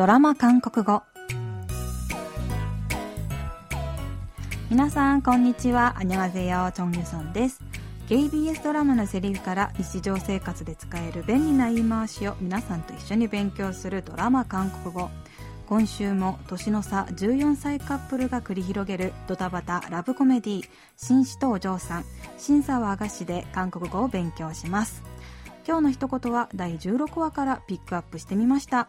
[0.00, 1.02] ドラマ韓国語。
[4.70, 5.92] 皆さんこんにちは。
[5.98, 7.62] アニャゼヨチョンユソンです
[8.08, 15.10] KBS ドラマのセリフから日常生活で使える便利な言い回しを皆さんと一緒に勉強するドラマ韓国語。
[15.68, 20.62] 今週も年の差14歳カップルが繰り広げるドタバタラブコメディ
[20.96, 22.04] 紳士とお嬢さん。
[22.38, 25.02] 新和菓子で韓国語を勉強します。
[25.68, 28.88] 今日の一言は第16話からピックアップしてみました。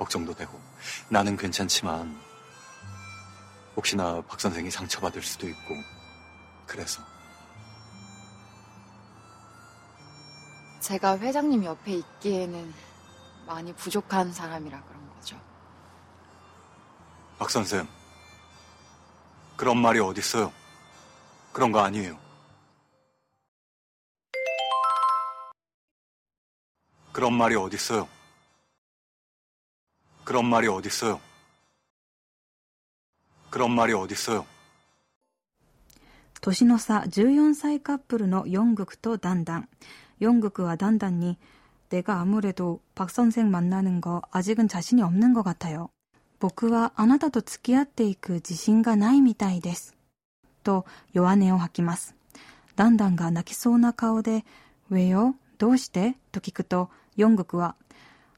[0.00, 0.58] 걱정도 되고
[1.10, 2.18] 나는 괜찮지만
[3.76, 5.74] 혹시나 박 선생이 상처받을 수도 있고
[6.66, 7.02] 그래서
[10.80, 12.72] 제가 회장님 옆에 있기에는
[13.46, 15.38] 많이 부족한 사람이라 그런 거죠.
[17.38, 17.86] 박 선생,
[19.56, 20.50] 그런 말이 어딨어요?
[21.52, 22.18] 그런 거 아니에요.
[27.12, 28.08] 그런 말이 어딨어요?
[30.29, 31.19] 그런 말이 어딨어요?
[33.49, 34.45] 그런 말이 어딨어요?
[36.41, 39.69] 年の差14歳カップルのヨングクとダンダン。
[40.19, 41.37] ヨングクはダンダンに
[41.89, 45.89] 내가 아무래도 박 선생 만나는 거 아직은 자신이 없는 것 같아요.
[46.39, 49.95] 僕はあなたと付き合っていく自信がないみたいです。
[50.63, 52.15] と弱音を吐きます。
[52.75, 54.43] だんだんが泣きそうな顔で
[54.91, 57.75] 왜요どうしてと聞くとヨングクは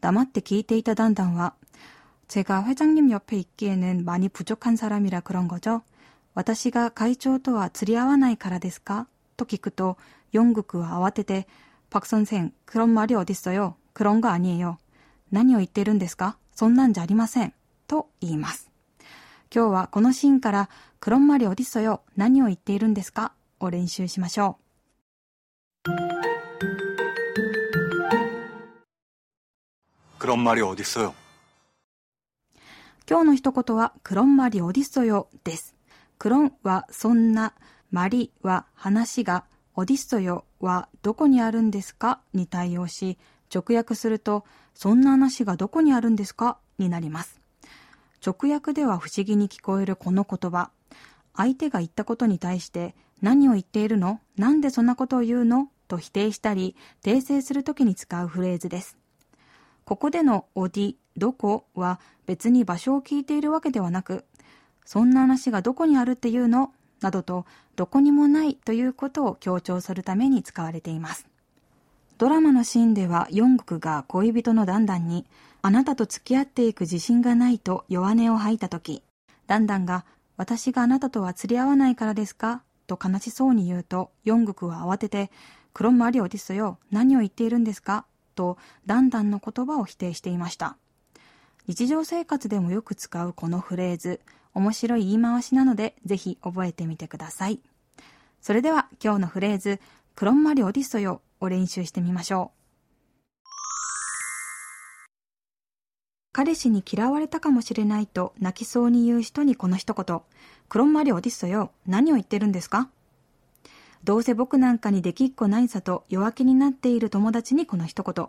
[0.00, 1.54] 黙って聞いていたダンダンは
[2.28, 5.82] 제가 회장님 옆에 있기에는 많이 부족한 사람이라 그런 거죠?
[6.34, 9.96] 私が会長とは釣り合わないからですかと聞くと
[10.32, 11.46] 용국과 慌てて
[11.90, 13.74] 박선생 그런 말이 어딨어요?
[13.92, 14.78] 그런 거 아니에요.
[15.32, 17.52] 何を言ってるんですかそんなんじゃありません。
[17.86, 18.70] と言います。
[19.54, 20.68] 今日はこのシーンから
[21.00, 24.58] 그런말이어딨어요何を言っているんですかを練習しましょ
[25.86, 25.90] う。
[30.20, 31.14] 그런말이어딨어요
[33.08, 35.74] 今日の一言は、クロンマリオディソヨです。
[36.17, 37.53] クロンはそんな、
[37.91, 39.45] マリは話が、
[39.75, 43.17] オディソヨはどこにあるんですかに対応し、
[43.53, 47.39] 直訳すると、そんな話がどこにあるんですかになります。
[48.25, 50.71] 直訳では不思議に聞こえるこの言葉。
[51.35, 54.19] 相手が言ったことに対して何を言っているの？
[54.37, 55.69] なんでそんなことを言うの？
[55.87, 58.97] と否定したり訂正するときに使うフレーズです。
[59.83, 61.67] ここでのオディ、どこ？
[61.75, 64.25] は別に場所を聞いているわけではなく、
[64.85, 66.71] そんな話がどこにあるっていうの？
[67.01, 71.27] などとどこにもないということを強調するために使われています。
[72.17, 75.25] ドラマのシーンではヨングクが恋人のダンダンに
[75.61, 79.03] あなたと付き合っていく自信がないと弱音を吐いたとき、
[79.47, 80.05] ダンダンが
[80.37, 82.63] 私があなたとは釣り合わないからですか？
[82.87, 85.31] と悲しそうに言うと、ヨングクは慌てて、
[85.73, 88.05] クロンマリオディスよ、何を言っているんですか？
[88.35, 90.77] と、ダンダンの言葉を否定していました。
[91.67, 94.21] 日常生活でもよく使うこのフレーズ、
[94.55, 97.59] 面白い言い回しなので、ぜひ覚えてみてください。
[98.41, 99.79] それでは今日のフレーズ、
[100.15, 102.55] クロンマリオディストよを練習してみましょう。
[106.31, 110.21] 彼氏に嫌われたかもしれないと泣きそうに言う人にこの一言。
[110.67, 111.71] クロンマリオディストよ。
[111.87, 112.89] 何を言ってるんですか？
[114.03, 118.27] どうせ僕なんかにできっこないさと弱気になっている友達にこの一言。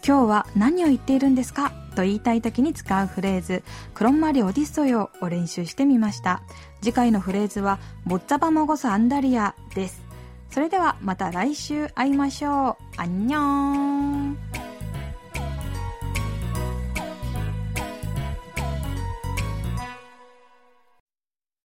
[0.07, 3.63] 今日は何を言っているんですかと言いたい時に使うフレーズ、
[3.95, 6.43] クロンマリオディストヨを練習してみました。
[6.81, 10.03] 次回のフレーズは、ボッツァバモゴスアンダリアです。
[10.51, 13.01] それではまた来週会いましょう。
[13.01, 14.68] アンニョン